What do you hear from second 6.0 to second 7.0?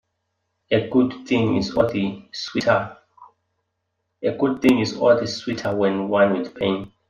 won with pain.